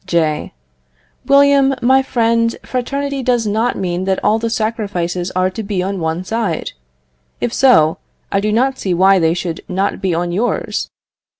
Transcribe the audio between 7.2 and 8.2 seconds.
if so,